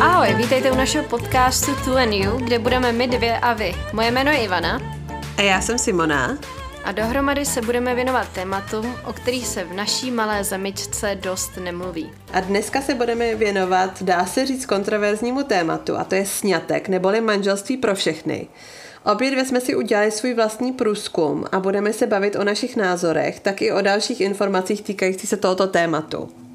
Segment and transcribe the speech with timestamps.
[0.00, 3.72] Ahoj, vítejte u našeho podcastu Tu and You, kde budeme my dvě a vy.
[3.92, 4.80] Moje jméno je Ivana.
[5.36, 6.38] A já jsem Simona.
[6.84, 12.10] A dohromady se budeme věnovat tématům, o kterých se v naší malé zemičce dost nemluví.
[12.32, 17.20] A dneska se budeme věnovat, dá se říct, kontroverznímu tématu, a to je sňatek, neboli
[17.20, 18.48] manželství pro všechny.
[19.04, 23.40] Obě dvě jsme si udělali svůj vlastní průzkum a budeme se bavit o našich názorech,
[23.40, 26.49] tak i o dalších informacích týkajících se tohoto tématu.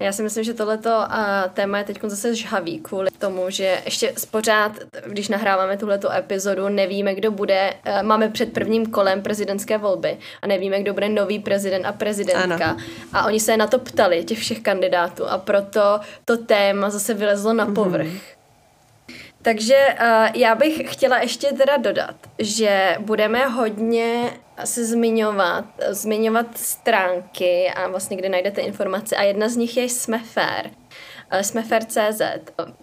[0.00, 1.14] Já si myslím, že tohleto uh,
[1.54, 4.72] téma je teď zase žhavý kvůli tomu, že ještě pořád,
[5.06, 10.46] když nahráváme tuhleto epizodu, nevíme, kdo bude, uh, máme před prvním kolem prezidentské volby a
[10.46, 12.66] nevíme, kdo bude nový prezident a prezidentka.
[12.66, 12.76] Ano.
[13.12, 17.52] A oni se na to ptali, těch všech kandidátů a proto to téma zase vylezlo
[17.52, 18.06] na povrch.
[18.06, 18.20] Mm-hmm.
[19.42, 24.30] Takže uh, já bych chtěla ještě teda dodat, že budeme hodně
[24.64, 30.18] se zmiňovat, zmiňovat stránky a vlastně kde najdete informace a jedna z nich je Jsme
[30.18, 30.70] fair.
[31.30, 32.20] Eh, jsme fair.cz.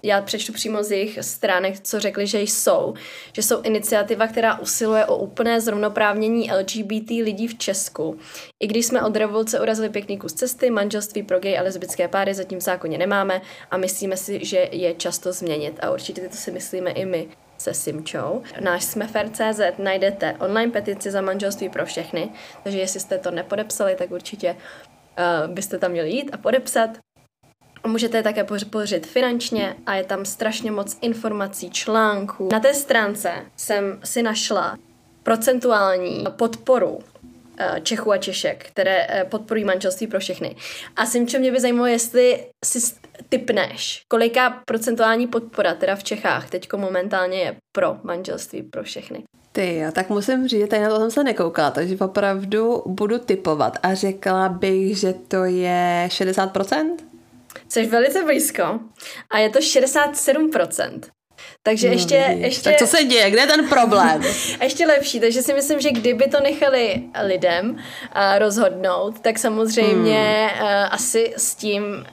[0.03, 2.93] Já přečtu přímo z jejich stránek, co řekli, že jsou.
[3.33, 8.19] Že jsou iniciativa, která usiluje o úplné zrovnoprávnění LGBT lidí v Česku.
[8.59, 12.33] I když jsme od revoluce urazili pěkný kus cesty, manželství pro gay a lesbické páry
[12.33, 15.79] zatím v zákoně nemáme a myslíme si, že je často změnit.
[15.81, 17.27] A určitě to si myslíme i my
[17.63, 18.43] se Simčou.
[18.59, 22.29] Náš Smefer.cz najdete online petici za manželství pro všechny,
[22.63, 26.89] takže jestli jste to nepodepsali, tak určitě uh, byste tam měli jít a podepsat.
[27.87, 32.49] Můžete je také podpořit finančně a je tam strašně moc informací, článků.
[32.51, 34.77] Na té stránce jsem si našla
[35.23, 36.99] procentuální podporu
[37.83, 40.55] Čechů a Češek, které eh, podporují manželství pro všechny.
[40.95, 42.95] A Simčo, mě by zajímalo, jestli si
[43.29, 49.23] typneš, koliká procentuální podpora teda v Čechách teďko momentálně je pro manželství pro všechny.
[49.51, 53.19] Ty, já tak musím říct, že tady na to jsem se nekoukala, takže opravdu budu
[53.19, 56.95] typovat a řekla bych, že to je 60%?
[57.69, 58.79] Jsi velice blízko
[59.29, 61.01] a je to 67%.
[61.63, 62.69] Takže no, ještě, ještě...
[62.69, 63.31] Tak co se děje?
[63.31, 64.21] Kde je ten problém?
[64.61, 67.79] ještě lepší, takže si myslím, že kdyby to nechali lidem uh,
[68.37, 70.63] rozhodnout, tak samozřejmě hmm.
[70.63, 72.05] uh, asi s tím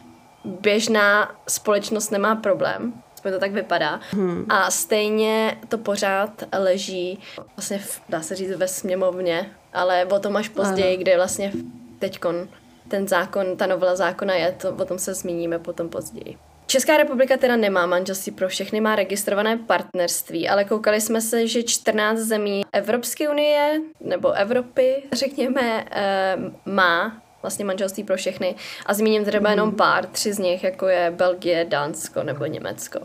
[0.45, 2.93] běžná společnost nemá problém.
[3.23, 4.01] to tak vypadá.
[4.11, 4.47] Hmm.
[4.49, 7.19] A stejně to pořád leží
[7.57, 11.03] vlastně, v, dá se říct, ve sněmovně, ale o tom až později, ano.
[11.03, 11.53] kde vlastně
[11.99, 12.49] teďkon
[12.89, 16.39] ten zákon, ta novela zákona je, to, o tom se zmíníme potom později.
[16.71, 21.63] Česká republika teda nemá manželství pro všechny, má registrované partnerství, ale koukali jsme se, že
[21.63, 28.55] 14 zemí Evropské unie nebo Evropy, řekněme, eh, má vlastně manželství pro všechny.
[28.87, 29.53] A zmíním třeba mm.
[29.53, 33.01] jenom pár, tři z nich, jako je Belgie, Dánsko nebo Německo.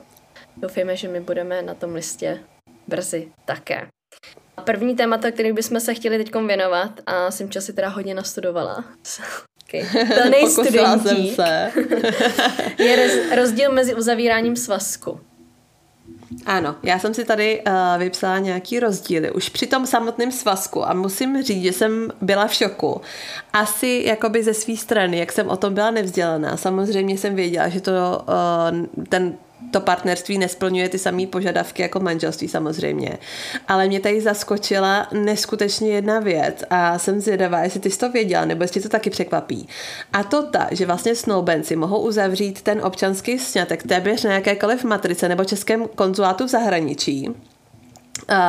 [0.58, 2.40] Doufejme, že my budeme na tom listě
[2.88, 3.88] brzy také.
[4.64, 8.86] První témata, který bychom se chtěli teď věnovat, a jsem si teda hodně nastudovala,
[9.68, 10.06] okay.
[10.06, 11.72] plný studentík, se.
[12.84, 15.20] je rozdíl mezi uzavíráním svazku.
[16.46, 20.94] Ano, já jsem si tady uh, vypsala nějaký rozdíly už při tom samotném svazku a
[20.94, 23.02] musím říct, že jsem byla v šoku.
[23.54, 26.58] Asi jakoby ze své strany, jak jsem o tom byla nevzdělaná.
[26.58, 29.38] Samozřejmě jsem věděla, že to uh, ten
[29.72, 33.18] to partnerství nesplňuje ty samé požadavky jako manželství samozřejmě.
[33.68, 38.46] Ale mě tady zaskočila neskutečně jedna věc a jsem zvědavá, jestli ty jsi to věděla,
[38.46, 39.68] nebo jestli to taky překvapí.
[40.14, 45.30] A to ta, že vlastně snoubenci mohou uzavřít ten občanský sňatek téměř na jakékoliv matrice
[45.30, 47.30] nebo českém konzulátu v zahraničí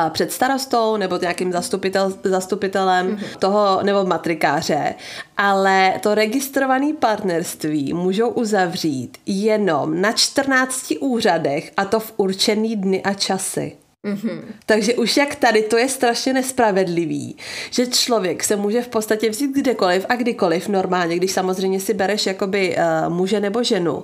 [0.09, 3.37] před starostou nebo nějakým zastupitel, zastupitelem mm-hmm.
[3.39, 4.95] toho nebo matrikáře,
[5.37, 13.03] ale to registrované partnerství můžou uzavřít jenom na 14 úřadech a to v určený dny
[13.03, 13.77] a časy.
[14.05, 14.41] Mm-hmm.
[14.65, 17.37] Takže už jak tady to je strašně nespravedlivý,
[17.69, 22.25] že člověk se může v podstatě vzít kdekoliv a kdykoliv normálně, když samozřejmě si bereš
[22.25, 24.03] jakoby uh, muže nebo ženu,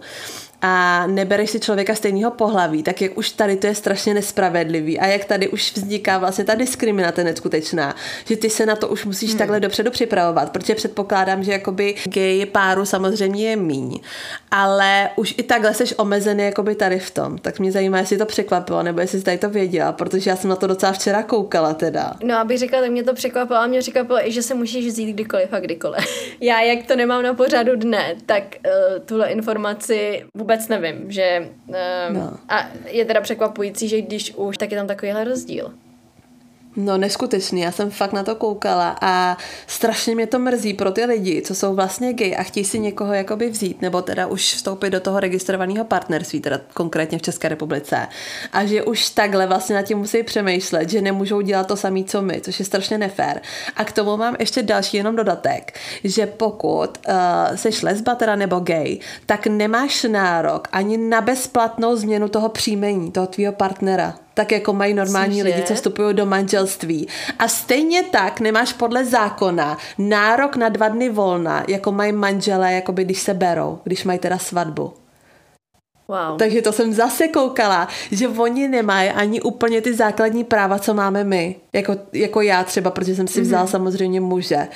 [0.66, 5.06] a nebereš si člověka stejného pohlaví, tak jak už tady to je strašně nespravedlivý a
[5.06, 9.30] jak tady už vzniká vlastně ta diskriminace neskutečná, že ty se na to už musíš
[9.30, 9.38] hmm.
[9.38, 14.00] takhle dopředu připravovat, protože předpokládám, že jakoby gay páru samozřejmě je míň,
[14.52, 18.26] ale už i takhle jsi omezený jakoby tady v tom, tak mě zajímá, jestli to
[18.26, 21.74] překvapilo, nebo jestli jsi tady to věděla, protože já jsem na to docela včera koukala
[21.74, 22.14] teda.
[22.24, 25.14] No, abych řekla, tak mě to překvapilo a mě překvapilo i, že se můžeš vzít
[25.14, 26.06] kdykoliv a kdykoliv.
[26.42, 31.50] já, jak to nemám na pořadu dne, tak uh, tuhle informaci vůbec vůbec nevím, že
[31.68, 31.76] uh,
[32.10, 32.38] no.
[32.50, 35.74] a je teda překvapující, že když už, tak je tam takovýhle rozdíl.
[36.76, 39.38] No neskutečný, já jsem fakt na to koukala a
[39.68, 43.14] strašně mě to mrzí pro ty lidi, co jsou vlastně gay a chtějí si někoho
[43.14, 48.08] jakoby vzít, nebo teda už vstoupit do toho registrovaného partnerství, teda konkrétně v České republice.
[48.54, 52.22] A že už takhle vlastně nad tím musí přemýšlet, že nemůžou dělat to samé, co
[52.22, 53.42] my, což je strašně nefér.
[53.76, 57.14] A k tomu mám ještě další jenom dodatek, že pokud uh,
[57.56, 63.28] seš lesba teda nebo gay, tak nemáš nárok ani na bezplatnou změnu toho příjmení, toho
[63.28, 65.44] tvýho partnera tak jako mají normální Cože?
[65.44, 67.08] lidi, co vstupují do manželství.
[67.40, 72.92] A stejně tak nemáš podle zákona nárok na dva dny volna, jako mají manželé, jako
[72.92, 74.94] když se berou, když mají teda svatbu.
[76.14, 76.38] Wow.
[76.38, 81.24] Takže to jsem zase koukala, že oni nemají ani úplně ty základní práva, co máme
[81.24, 81.56] my.
[81.74, 83.70] Jako, jako já třeba, protože jsem si vzala mm-hmm.
[83.70, 84.68] samozřejmě muže.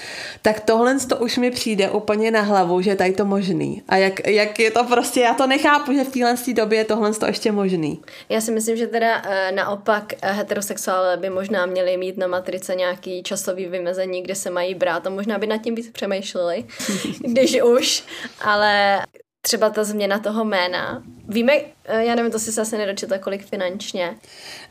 [0.41, 3.83] Tak tohle to už mi přijde úplně na hlavu, že je tady to možný.
[3.87, 7.13] A jak, jak je to prostě, já to nechápu, že v téhle době je tohle
[7.13, 7.99] to ještě možný.
[8.29, 12.75] Já si myslím, že teda uh, naopak uh, heterosexuálové by možná měli mít na matrice
[12.75, 16.65] nějaký časový vymezení, kde se mají brát a možná by nad tím víc přemýšleli,
[17.19, 18.03] když už,
[18.41, 19.01] ale
[19.41, 21.03] třeba ta změna toho jména.
[21.29, 21.53] Víme,
[21.85, 24.15] eh, já nevím, to si se asi nedočetla, kolik finančně.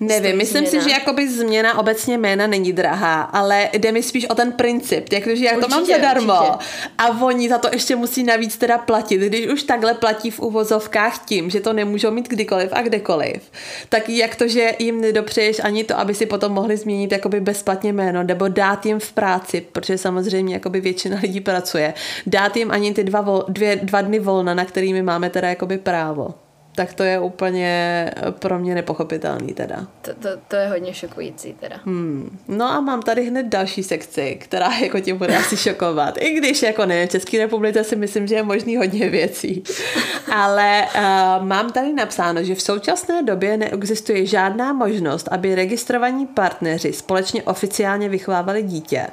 [0.01, 0.85] Nevím, myslím změna.
[0.85, 5.13] si, že jakoby změna obecně jména není drahá, ale jde mi spíš o ten princip,
[5.13, 6.69] jakože já určitě, to mám zadarmo určitě.
[6.99, 9.19] a oni za to ještě musí navíc teda platit.
[9.19, 13.51] Když už takhle platí v uvozovkách tím, že to nemůžou mít kdykoliv a kdekoliv,
[13.89, 17.93] tak jak to, že jim nedopřeješ ani to, aby si potom mohli změnit jakoby bezplatně
[17.93, 21.95] jméno, nebo dát jim v práci, protože samozřejmě jakoby většina lidí pracuje,
[22.27, 25.79] dát jim ani ty dva, vol, dvě, dva dny volna, na kterými máme teda jakoby
[25.79, 26.46] právo
[26.77, 29.87] tak to je úplně pro mě nepochopitelný teda.
[30.03, 31.77] To, to, to je hodně šokující teda.
[31.85, 32.39] Hmm.
[32.49, 36.15] No a mám tady hned další sekci, která jako tě bude asi šokovat.
[36.19, 39.63] I když jako nevím, v České republice si myslím, že je možný hodně věcí.
[40.33, 46.93] Ale uh, mám tady napsáno, že v současné době neexistuje žádná možnost, aby registrovaní partneři
[46.93, 49.07] společně oficiálně vychovávali dítě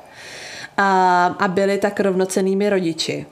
[0.77, 3.25] a, a byli tak rovnocenými rodiči.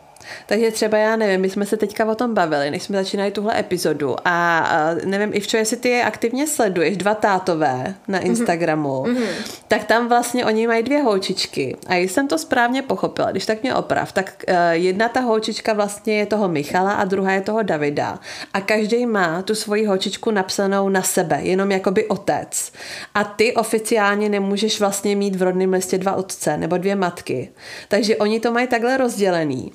[0.45, 3.59] Takže třeba já nevím, my jsme se teďka o tom bavili, než jsme začínali tuhle
[3.59, 8.27] epizodu a, a nevím, Ivčo, jestli ty je aktivně sleduješ, dva tátové na mhm.
[8.27, 9.27] Instagramu, mm-hmm.
[9.67, 13.75] tak tam vlastně oni mají dvě holčičky a jsem to správně pochopila, když tak mě
[13.75, 18.19] oprav, tak uh, jedna ta holčička vlastně je toho Michala a druhá je toho Davida
[18.53, 22.71] a každý má tu svoji holčičku napsanou na sebe, jenom jakoby otec.
[23.15, 27.49] A ty oficiálně nemůžeš vlastně mít v rodném listě dva otce nebo dvě matky.
[27.87, 29.71] Takže oni to mají takhle rozdělený.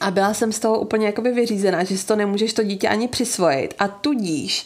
[0.00, 3.08] A byla jsem z toho úplně jakoby vyřízená, že si to nemůžeš to dítě ani
[3.08, 3.74] přisvojit.
[3.78, 4.64] A tudíž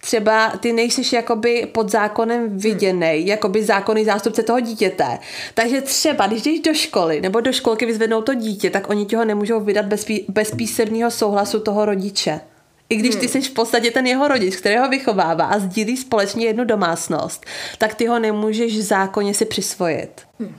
[0.00, 3.26] třeba ty nejsiš jakoby pod zákonem viděný, hmm.
[3.26, 5.18] jakoby zákonný zástupce toho dítěte.
[5.54, 9.16] Takže třeba, když jdeš do školy nebo do školky vyzvednou to dítě, tak oni ti
[9.16, 12.40] ho nemůžou vydat bez, pí- bez písemného souhlasu toho rodiče.
[12.88, 16.46] I když ty jsi v podstatě ten jeho rodič, který ho vychovává a sdílí společně
[16.46, 17.46] jednu domácnost,
[17.78, 20.22] tak ty ho nemůžeš zákonně si přisvojit.
[20.40, 20.54] Hmm.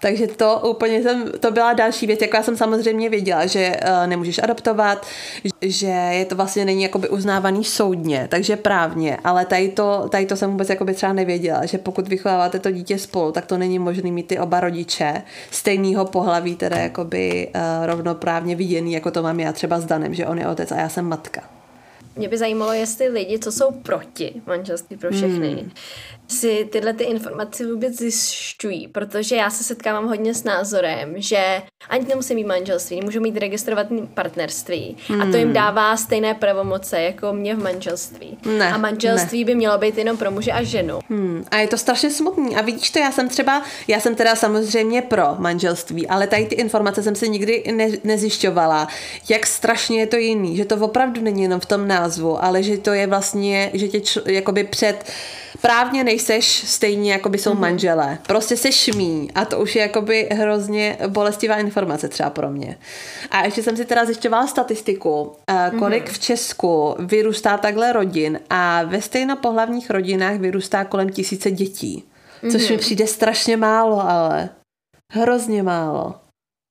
[0.00, 4.06] Takže to úplně jsem, to byla další věc, jako já jsem samozřejmě věděla, že uh,
[4.06, 5.06] nemůžeš adoptovat,
[5.62, 10.36] že je to vlastně není jakoby uznávaný soudně, takže právně, ale tady to, tady to
[10.36, 14.10] jsem vůbec jakoby třeba nevěděla, že pokud vychováváte to dítě spolu, tak to není možné
[14.10, 19.52] mít ty oba rodiče stejného pohlaví, teda jakoby uh, rovnoprávně viděný, jako to mám já
[19.52, 21.42] třeba s Danem, že on je otec a já jsem matka.
[22.16, 25.70] Mě by zajímalo, jestli lidi, co jsou proti manželství pro všechny, hmm
[26.28, 32.06] si tyhle ty informace vůbec zjišťují, protože já se setkávám hodně s názorem, že ani
[32.08, 35.20] nemusí mít manželství, můžou mít registrované partnerství hmm.
[35.20, 35.54] a to jim hmm.
[35.54, 38.38] dává stejné pravomoce jako mě v manželství.
[38.58, 39.44] Ne, a manželství ne.
[39.44, 40.98] by mělo být jenom pro muže a ženu.
[41.08, 41.44] Hmm.
[41.50, 42.56] A je to strašně smutný.
[42.56, 46.54] A vidíš to, já jsem třeba, já jsem teda samozřejmě pro manželství, ale tady ty
[46.54, 48.88] informace jsem si nikdy ne, nezjišťovala,
[49.28, 52.78] jak strašně je to jiný, že to opravdu není jenom v tom názvu, ale že
[52.78, 55.04] to je vlastně, že tě č, jakoby před
[55.60, 57.58] právně nejseš stejně, jako by jsou mm-hmm.
[57.58, 58.18] manželé.
[58.26, 62.78] Prostě se šmí a to už je jakoby hrozně bolestivá informace třeba pro mě.
[63.30, 66.12] A ještě jsem si teda zjišťovala statistiku, eh, kolik mm-hmm.
[66.12, 72.04] v Česku vyrůstá takhle rodin a ve stejnopohlavních rodinách vyrůstá kolem tisíce dětí.
[72.40, 72.68] Což mm-hmm.
[72.68, 72.78] mi mhm.
[72.78, 74.48] přijde strašně málo, ale
[75.12, 76.14] hrozně málo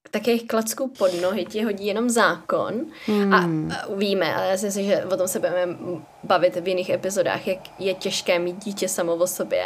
[0.09, 2.73] takových klacků pod nohy ti hodí jenom zákon
[3.05, 3.33] hmm.
[3.33, 3.37] a,
[3.75, 5.77] a víme, ale já si myslím, že o tom se budeme
[6.23, 9.63] bavit v jiných epizodách, jak je těžké mít dítě samo o sobě.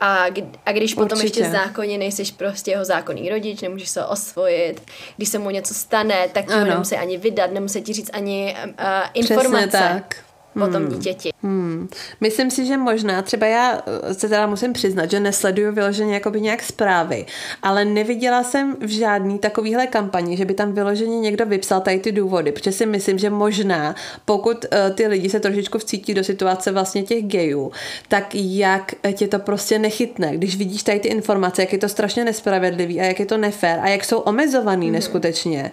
[0.00, 0.24] A,
[0.66, 1.40] a když potom Určitě.
[1.40, 4.82] ještě zákonně nejsiš prostě jeho zákonný rodič, nemůžeš se ho osvojit,
[5.16, 8.56] když se mu něco stane, tak ti ho nemusí ani vydat, nemusí ti říct ani
[8.66, 8.72] uh,
[9.14, 9.66] informace.
[9.66, 10.16] Přesně tak.
[10.56, 10.88] O tom hmm.
[10.88, 11.30] dítěti.
[11.42, 11.67] Hmm.
[11.78, 11.88] Hmm.
[12.20, 16.40] Myslím si, že možná, třeba já eh, se teda musím přiznat, že nesleduju vyloženě jakoby
[16.40, 17.26] nějak zprávy,
[17.62, 22.12] ale neviděla jsem v žádný takovýhle kampani, že by tam vyloženě někdo vypsal tady ty
[22.12, 23.94] důvody, protože si myslím, že možná,
[24.24, 27.72] pokud uh, ty lidi se trošičku vcítí do situace vlastně těch gejů,
[28.08, 32.24] tak jak tě to prostě nechytne, když vidíš tady ty informace, jak je to strašně
[32.24, 34.92] nespravedlivý a jak je to nefér a jak jsou omezovaný mm.
[34.92, 35.70] neskutečně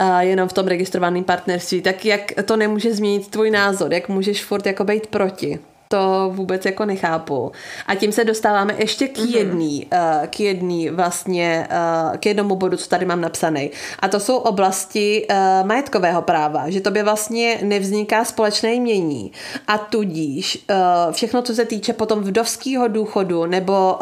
[0.00, 4.44] uh, jenom v tom registrovaném partnerství, tak jak to nemůže změnit tvůj názor, jak můžeš
[4.44, 5.55] furt jako být proti
[5.88, 7.52] to vůbec jako nechápu.
[7.86, 9.28] A tím se dostáváme ještě k mhm.
[9.28, 10.26] jedný, mm-hmm.
[10.26, 13.70] k jedný vlastně, eh, k jednomu bodu, co tady mám napsaný.
[13.98, 19.32] A to jsou oblasti eh, majetkového práva, že tobě vlastně nevzniká společné jmění
[19.66, 20.64] a tudíž
[21.12, 23.98] všechno, co se týče potom vdovského důchodu nebo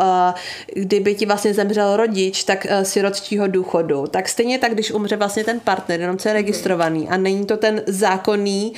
[0.75, 5.61] kdyby ti vlastně zemřel rodič, tak sirotčího důchodu, tak stejně tak, když umře vlastně ten
[5.61, 8.73] partner, jenom co je registrovaný a není to ten zákonný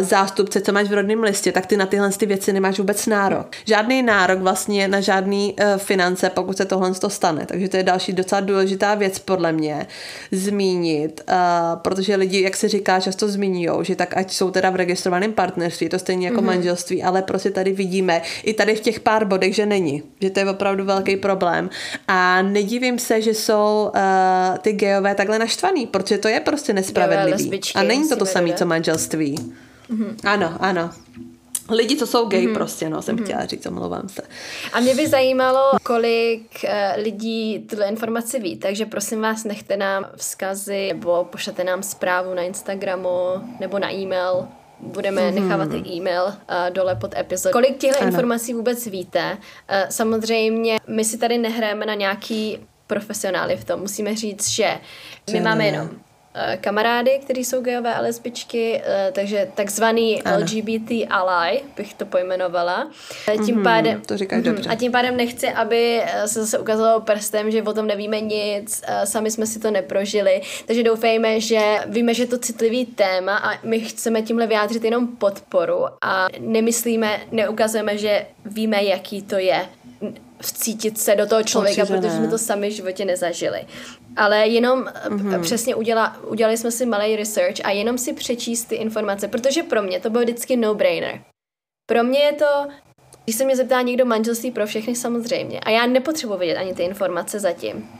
[0.00, 3.46] zástupce, co máš v rodném listě, tak ty na tyhle ty věci nemáš vůbec nárok.
[3.64, 7.46] Žádný nárok vlastně na žádný uh, finance, pokud se tohle to stane.
[7.46, 9.86] Takže to je další docela důležitá věc podle mě
[10.32, 11.34] zmínit, uh,
[11.80, 15.88] protože lidi, jak se říká, často zmiňují, že tak ať jsou teda v registrovaném partnerství,
[15.88, 16.44] to stejně jako mm-hmm.
[16.44, 20.02] manželství, ale prostě tady vidíme i tady v těch pár bodech, že není.
[20.20, 21.70] Že to je opravdu velký problém.
[22.08, 27.60] A nedivím se, že jsou uh, ty gejové takhle naštvaný, protože to je prostě nespravedlivý.
[27.74, 29.36] A není to to samé, co manželství.
[29.90, 30.14] Mm-hmm.
[30.24, 30.90] Ano, ano.
[31.70, 32.54] Lidi, co jsou gay mm-hmm.
[32.54, 33.24] prostě, no, jsem mm-hmm.
[33.24, 34.22] chtěla říct, omlouvám se.
[34.72, 40.06] A mě by zajímalo, kolik uh, lidí tuhle informaci ví, takže prosím vás, nechte nám
[40.16, 43.08] vzkazy nebo pošlete nám zprávu na Instagramu
[43.60, 44.48] nebo na e-mail,
[44.80, 45.34] budeme mm-hmm.
[45.34, 46.34] nechávat e-mail uh,
[46.70, 47.52] dole pod epizod.
[47.52, 49.36] Kolik těchto informací vůbec víte?
[49.36, 53.80] Uh, samozřejmě my si tady nehráme na nějaký profesionály v tom.
[53.80, 54.80] Musíme říct, že
[55.32, 56.09] my máme jenom Eh,
[56.60, 60.38] kamarády, kteří jsou gejové a lesbičky, eh, takže takzvaný ano.
[60.38, 62.90] LGBT ally, bych to pojmenovala.
[63.28, 64.70] Eh, tím mm-hmm, pádem, to říkáš mm, dobře.
[64.70, 69.30] A tím pádem nechci, aby se zase ukázalo prstem, že o tom nevíme nic, sami
[69.30, 73.80] jsme si to neprožili, takže doufejme, že víme, že je to citlivý téma a my
[73.80, 79.68] chceme tímhle vyjádřit jenom podporu a nemyslíme, neukazujeme, že víme, jaký to je
[80.42, 82.16] vcítit se do toho člověka, Určitě protože ne.
[82.16, 83.66] jsme to sami v životě nezažili.
[84.16, 85.42] Ale jenom mm-hmm.
[85.42, 89.82] přesně uděla, udělali jsme si malý research a jenom si přečíst ty informace, protože pro
[89.82, 91.20] mě to byl vždycky no-brainer.
[91.86, 92.46] Pro mě je to,
[93.24, 96.82] když se mě zeptá někdo manželství pro všechny samozřejmě a já nepotřebuji vědět ani ty
[96.82, 97.99] informace zatím.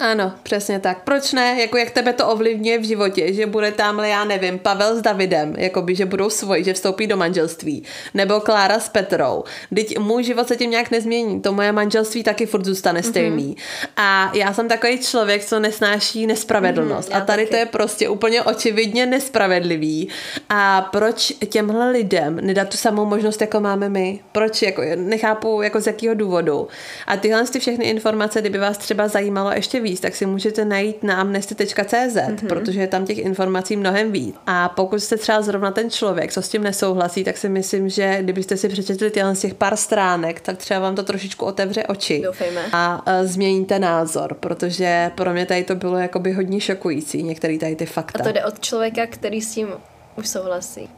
[0.00, 1.02] Ano, přesně tak.
[1.04, 1.60] Proč ne?
[1.60, 5.54] Jako jak tebe to ovlivňuje v životě, že bude tamhle, já nevím, Pavel s Davidem,
[5.58, 7.82] jakoby, že budou svoji, že vstoupí do manželství.
[8.14, 9.44] Nebo Klára s Petrou.
[9.74, 11.40] Teď můj život se tím nějak nezmění.
[11.40, 13.08] To moje manželství taky furt zůstane mhm.
[13.08, 13.56] stejný.
[13.56, 13.88] Mm-hmm.
[13.96, 17.10] A já jsem takový člověk, co nesnáší nespravedlnost.
[17.10, 17.50] Mm-hmm, a tady taky.
[17.50, 20.08] to je prostě úplně očividně nespravedlivý.
[20.48, 24.20] A proč těmhle lidem nedat tu samou možnost, jako máme my?
[24.32, 24.62] Proč?
[24.62, 26.68] Jako, nechápu, jako z jakého důvodu.
[27.06, 31.02] A tyhle ty všechny informace, kdyby vás třeba zajímalo ještě víc, tak si můžete najít
[31.02, 32.48] na amnesty.cz, mm-hmm.
[32.48, 34.34] protože je tam těch informací mnohem víc.
[34.46, 38.18] A pokud jste třeba zrovna ten člověk, co s tím nesouhlasí, tak si myslím, že
[38.20, 42.20] kdybyste si přečetli tyhle z těch pár stránek, tak třeba vám to trošičku otevře oči.
[42.24, 42.60] Doufejme.
[42.72, 47.76] A, a změníte názor, protože pro mě tady to bylo jakoby hodně šokující, některé tady
[47.76, 48.20] ty fakta.
[48.20, 49.68] A to jde od člověka, který s tím
[50.16, 50.88] už souhlasí.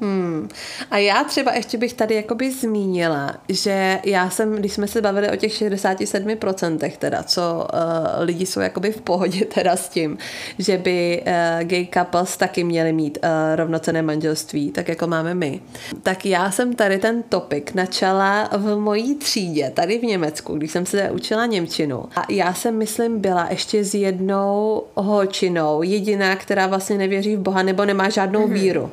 [0.00, 0.48] Hmm.
[0.90, 5.30] A já třeba ještě bych tady jakoby zmínila, že já jsem, když jsme se bavili
[5.30, 10.18] o těch 67% teda, co uh, lidi jsou jakoby v pohodě teda s tím,
[10.58, 15.60] že by uh, gay couples taky měli mít uh, rovnocené manželství, tak jako máme my.
[16.02, 20.86] Tak já jsem tady ten topik načala v mojí třídě, tady v Německu, když jsem
[20.86, 22.04] se učila Němčinu.
[22.16, 27.62] A já jsem, myslím, byla ještě s jednou holčinou, jediná, která vlastně nevěří v Boha
[27.62, 28.52] nebo nemá žádnou mm-hmm.
[28.52, 28.90] víru.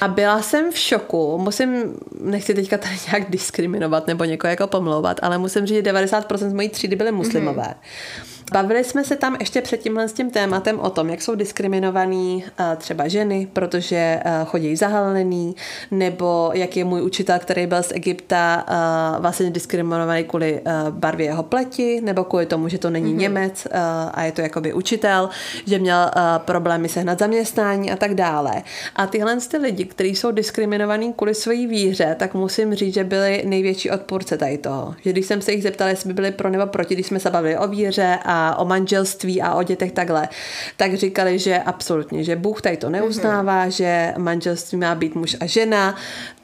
[0.00, 5.20] A byla jsem v šoku, musím, nechci teďka tady nějak diskriminovat nebo někoho jako pomlouvat,
[5.22, 7.62] ale musím říct, že 90% z mojí třídy byly muslimové.
[7.62, 8.33] Mm-hmm.
[8.52, 12.44] Bavili jsme se tam ještě před tímhle s tím tématem o tom, jak jsou diskriminovaný
[12.60, 15.56] uh, třeba ženy, protože uh, chodí zahalený,
[15.90, 20.60] nebo jak je můj učitel, který byl z Egypta, uh, vlastně diskriminovaný kvůli
[20.90, 23.18] barvě jeho pleti, nebo kvůli tomu, že to není mm-hmm.
[23.18, 23.66] Němec
[24.12, 25.28] a je to jakoby učitel,
[25.66, 28.62] že měl problémy sehnat zaměstnání a tak dále.
[28.96, 33.42] A tyhle ty lidi, kteří jsou diskriminovaní kvůli své víře, tak musím říct, že byli
[33.46, 34.94] největší odpůrce tady toho.
[35.02, 37.30] Že když jsem se jich zeptala, jestli by byli pro nebo proti, když jsme se
[37.30, 40.28] bavili o víře a o manželství a o dětech takhle,
[40.76, 43.70] tak říkali, že absolutně, že Bůh tady to neuznává, mm-hmm.
[43.70, 45.96] že manželství má být muž a žena,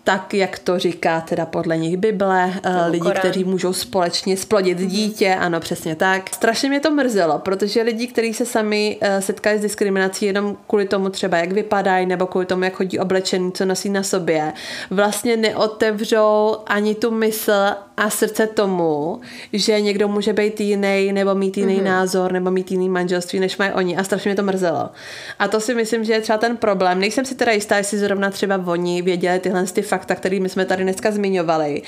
[0.04, 3.18] tak, jak to říká teda podle nich Bible, uh, lidi, Korán.
[3.18, 4.86] kteří můžou společně splodit mm-hmm.
[4.86, 6.34] dítě, ano, přesně tak.
[6.34, 10.88] Strašně mě to mrzelo, protože lidi, kteří se sami uh, setkali s diskriminací jenom kvůli
[10.88, 14.52] tomu třeba, jak vypadají, nebo kvůli tomu, jak chodí oblečení, co nosí na sobě,
[14.90, 17.52] vlastně neotevřou ani tu mysl
[17.96, 19.20] a srdce tomu,
[19.52, 21.84] že někdo může být jiný, nebo mít jiný mm-hmm.
[21.84, 23.96] názor, nebo mít jiný manželství, než mají oni.
[23.96, 24.90] A strašně mě to mrzelo.
[25.38, 27.00] A to si myslím, že je třeba ten problém.
[27.00, 30.82] Nejsem si teda jistá, jestli zrovna třeba oni věděli tyhle ty fakta, kterými jsme tady
[30.82, 31.82] dneska zmiňovali.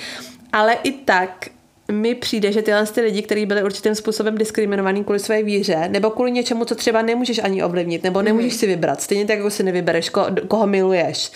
[0.53, 1.49] Ale i tak
[1.93, 6.11] mi přijde, že tyhle ty lidi, kteří byli určitým způsobem diskriminovaní kvůli své víře, nebo
[6.11, 8.59] kvůli něčemu, co třeba nemůžeš ani ovlivnit, nebo nemůžeš mm.
[8.59, 11.33] si vybrat, stejně tak, jako si nevybereš, ko, koho miluješ.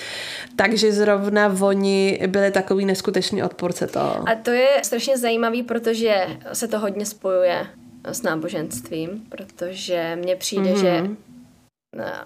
[0.57, 4.29] Takže zrovna oni byli takový neskutečný odporce toho.
[4.29, 7.67] A to je strašně zajímavý, protože se to hodně spojuje
[8.05, 10.81] s náboženstvím, protože mně přijde, mm-hmm.
[10.81, 11.09] že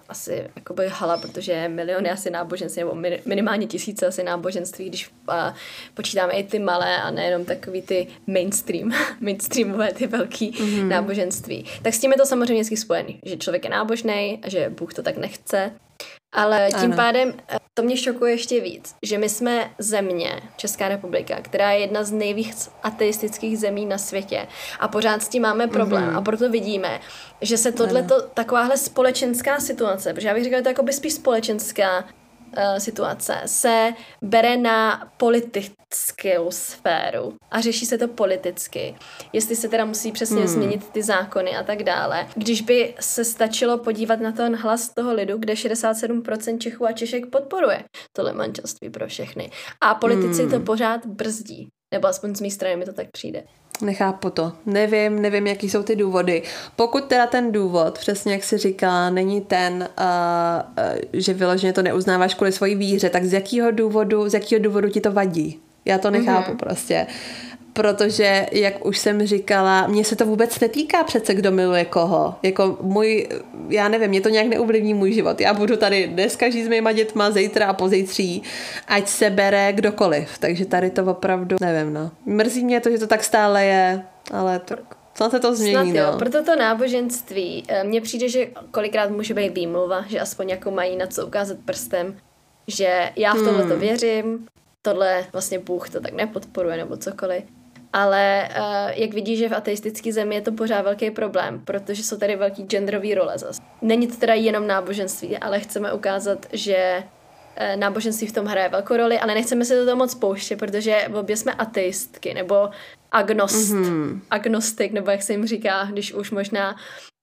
[0.08, 2.94] asi jakoby hala, protože miliony asi náboženství, nebo
[3.26, 5.54] minimálně tisíce asi náboženství, když a,
[5.94, 10.88] počítáme i ty malé a nejenom takový ty mainstream, mainstreamové ty velký mm-hmm.
[10.88, 11.66] náboženství.
[11.82, 14.94] Tak s tím je to samozřejmě vždycky spojený, že člověk je nábožný a že Bůh
[14.94, 15.72] to tak nechce
[16.32, 16.96] ale tím ano.
[16.96, 21.80] pádem eh, to mě šokuje ještě víc, že my jsme země, Česká republika, která je
[21.80, 24.46] jedna z nejvíc ateistických zemí na světě
[24.80, 26.18] a pořád s tím máme problém mm-hmm.
[26.18, 27.00] a proto vidíme,
[27.40, 30.92] že se tohleto, takováhle společenská situace, protože já bych řekla, že to je jako by
[30.92, 32.04] spíš společenská
[32.78, 33.92] situace se
[34.22, 38.94] bere na politickou sféru a řeší se to politicky.
[39.32, 40.48] Jestli se teda musí přesně hmm.
[40.48, 42.26] změnit ty zákony a tak dále.
[42.34, 47.26] Když by se stačilo podívat na ten hlas toho lidu, kde 67% Čechů a Češek
[47.26, 49.50] podporuje tohle manželství pro všechny.
[49.80, 50.50] A politici hmm.
[50.50, 51.68] to pořád brzdí.
[51.92, 53.44] Nebo aspoň z mé strany mi to tak přijde.
[53.82, 54.52] Nechápu to.
[54.66, 56.42] Nevím, nevím, jaký jsou ty důvody.
[56.76, 61.82] Pokud teda ten důvod, přesně jak si říká, není ten, uh, uh, že vyloženě to
[61.82, 65.60] neuznáváš kvůli svojí víře, tak z jakého důvodu, z jakého důvodu ti to vadí?
[65.84, 66.56] Já to nechápu mm-hmm.
[66.56, 67.06] prostě.
[67.08, 72.34] Uh, protože, jak už jsem říkala, mně se to vůbec netýká přece, kdo miluje koho.
[72.42, 73.28] Jako můj,
[73.68, 75.40] já nevím, mě to nějak neuvlivní můj život.
[75.40, 78.42] Já budu tady dneska žít s mýma dětma, zítra a pozítří,
[78.88, 80.38] ať se bere kdokoliv.
[80.38, 82.10] Takže tady to opravdu, nevím, no.
[82.26, 84.80] Mrzí mě to, že to tak stále je, ale tak
[85.14, 86.18] Snad se to změní, Snad jo, no.
[86.18, 90.96] proto to náboženství, eh, mně přijde, že kolikrát může být výmluva, že aspoň jako mají
[90.96, 92.16] na co ukázat prstem,
[92.66, 93.80] že já v tohle to hmm.
[93.80, 94.46] věřím,
[94.82, 97.44] tohle vlastně Bůh to tak nepodporuje nebo cokoliv.
[97.92, 102.16] Ale uh, jak vidíš, že v ateistické zemi je to pořád velký problém, protože jsou
[102.16, 103.62] tady velký genderový role zase.
[103.82, 108.96] Není to teda jenom náboženství, ale chceme ukázat, že uh, náboženství v tom hraje velkou
[108.96, 112.70] roli, ale nechceme se do toho moc pouštět, protože obě jsme ateistky, nebo
[113.12, 114.20] agnost, mm-hmm.
[114.30, 116.76] agnostik, nebo jak se jim říká, když už možná,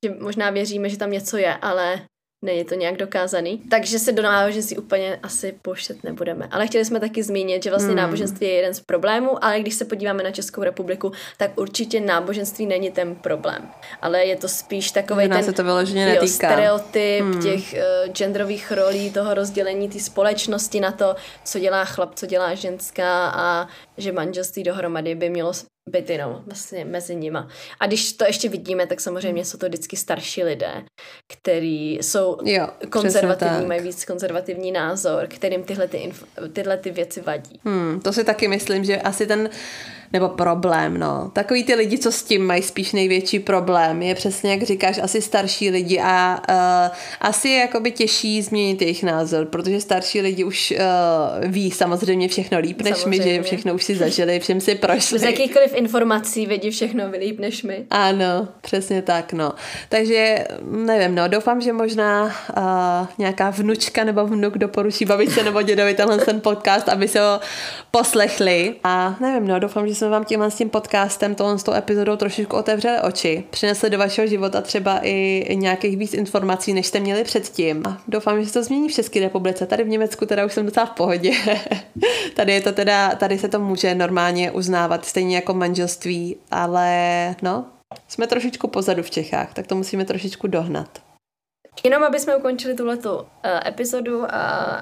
[0.05, 1.99] že možná věříme, že tam něco je, ale
[2.41, 3.61] není to nějak dokázaný.
[3.69, 6.47] Takže se do náboženství úplně asi pouštět nebudeme.
[6.51, 7.97] Ale chtěli jsme taky zmínit, že vlastně hmm.
[7.97, 12.65] náboženství je jeden z problémů, ale když se podíváme na Českou republiku, tak určitě náboženství
[12.65, 13.69] není ten problém.
[14.01, 17.41] Ale je to spíš takový ten se to vyloženě jo, stereotyp hmm.
[17.41, 22.55] těch uh, genderových rolí, toho rozdělení té společnosti na to, co dělá chlap, co dělá
[22.55, 25.53] ženská a že manželství dohromady by mělo
[25.87, 27.47] být jenom vlastně mezi nima.
[27.79, 30.83] A když to ještě vidíme, tak samozřejmě jsou to vždycky starší lidé,
[31.33, 37.21] kteří jsou jo, konzervativní, mají víc konzervativní názor, kterým tyhle, ty inf- tyhle ty věci
[37.21, 37.59] vadí.
[37.65, 39.49] Hmm, to si taky myslím, že asi ten
[40.13, 41.31] nebo problém, no.
[41.33, 45.21] Takový ty lidi, co s tím mají spíš největší problém, je přesně, jak říkáš, asi
[45.21, 50.73] starší lidi a uh, asi je jakoby těžší změnit jejich názor, protože starší lidi už
[50.77, 53.25] uh, ví samozřejmě všechno líp než samozřejmě.
[53.25, 55.19] my, že všechno už si zažili, všem si prošli.
[55.19, 57.85] Z jakýchkoliv informací vědí všechno líp než my.
[57.89, 59.53] Ano, přesně tak, no.
[59.89, 62.31] Takže nevím, no, doufám, že možná uh,
[63.17, 67.39] nějaká vnučka nebo vnuk doporučí babičce nebo dědovi tenhle ten podcast, aby se ho
[67.91, 71.73] poslechli a nevím, no, doufám, že jsme vám tímhle s tím podcastem, tohle s tou
[71.73, 76.99] epizodou trošičku otevřeli oči, přinesli do vašeho života třeba i nějakých víc informací, než jste
[76.99, 77.83] měli předtím.
[77.87, 79.65] A doufám, že se to změní v České republice.
[79.65, 81.31] Tady v Německu teda už jsem docela v pohodě.
[82.35, 87.65] tady je to teda, tady se to může normálně uznávat, stejně jako manželství, ale no,
[88.07, 91.06] jsme trošičku pozadu v Čechách, tak to musíme trošičku dohnat.
[91.83, 93.25] Jenom aby jsme ukončili tuhletu uh,
[93.65, 94.37] epizodu a,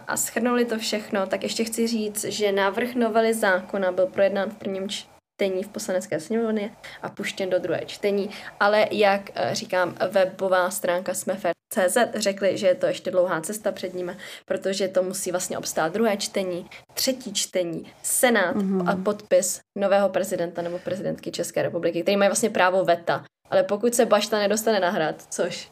[0.07, 4.55] a schrnuli to všechno, tak ještě chci říct, že návrh novely zákona byl projednán v
[4.55, 8.29] prvním čtení v poslanecké sněmovně a puštěn do druhé čtení,
[8.59, 11.13] ale jak uh, říkám, webová stránka
[11.69, 15.93] CZ řekli, že je to ještě dlouhá cesta před nimi, protože to musí vlastně obstát
[15.93, 18.89] druhé čtení, třetí čtení, senát mm-hmm.
[18.89, 23.25] a podpis nového prezidenta nebo prezidentky České republiky, který mají vlastně právo veta.
[23.49, 25.71] Ale pokud se Bašta nedostane na hrad, což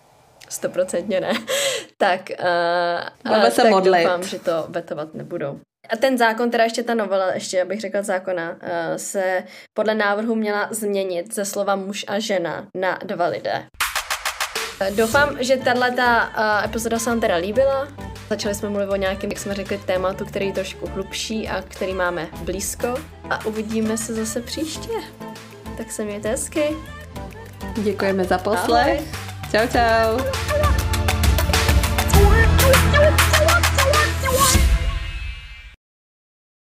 [0.53, 1.33] stoprocentně ne,
[1.97, 4.03] tak, uh, Budeme se tak modlit.
[4.03, 5.59] doufám, že to vetovat nebudou.
[5.89, 10.35] A ten zákon, teda ještě ta novela, ještě abych řekla zákona, eh, se podle návrhu
[10.35, 13.63] měla změnit ze slova muž a žena na dva lidé.
[14.81, 15.95] Eh, doufám, že tahle
[16.65, 17.87] epizoda se vám teda líbila.
[18.29, 21.93] Začali jsme mluvit o nějakém, jak jsme řekli, tématu, který je trošku hlubší a který
[21.93, 22.95] máme blízko.
[23.29, 24.93] A uvidíme se zase příště.
[25.77, 26.75] Tak se mějte hezky.
[27.83, 28.99] Děkujeme za poslech.
[28.99, 29.32] Ahoj.
[29.53, 30.62] Toto.